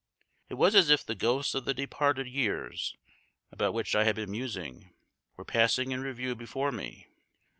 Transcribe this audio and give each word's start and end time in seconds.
It 0.49 0.55
was 0.55 0.73
as 0.73 0.89
if 0.89 1.05
the 1.05 1.13
ghosts 1.13 1.53
of 1.53 1.65
the 1.65 1.75
departed 1.75 2.25
years, 2.25 2.95
about 3.51 3.75
which 3.75 3.93
I 3.93 4.03
had 4.03 4.15
been 4.15 4.31
musing, 4.31 4.95
were 5.37 5.45
passing 5.45 5.91
in 5.91 6.01
review 6.01 6.33
before 6.33 6.71
me. 6.71 7.05